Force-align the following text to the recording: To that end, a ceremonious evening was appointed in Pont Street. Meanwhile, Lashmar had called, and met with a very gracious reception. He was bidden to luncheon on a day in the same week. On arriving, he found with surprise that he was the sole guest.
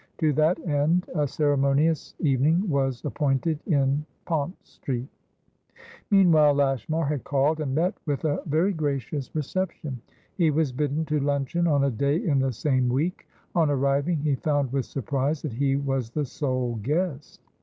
To 0.17 0.33
that 0.33 0.57
end, 0.65 1.05
a 1.13 1.27
ceremonious 1.27 2.15
evening 2.17 2.67
was 2.67 3.05
appointed 3.05 3.59
in 3.67 4.03
Pont 4.25 4.55
Street. 4.65 5.07
Meanwhile, 6.09 6.55
Lashmar 6.55 7.05
had 7.05 7.23
called, 7.23 7.59
and 7.59 7.75
met 7.75 7.93
with 8.07 8.25
a 8.25 8.41
very 8.47 8.73
gracious 8.73 9.29
reception. 9.35 10.01
He 10.37 10.49
was 10.49 10.71
bidden 10.71 11.05
to 11.05 11.19
luncheon 11.19 11.67
on 11.67 11.83
a 11.83 11.91
day 11.91 12.15
in 12.15 12.39
the 12.39 12.51
same 12.51 12.89
week. 12.89 13.27
On 13.53 13.69
arriving, 13.69 14.17
he 14.17 14.33
found 14.33 14.73
with 14.73 14.85
surprise 14.85 15.43
that 15.43 15.53
he 15.53 15.75
was 15.75 16.09
the 16.09 16.25
sole 16.25 16.77
guest. 16.81 17.39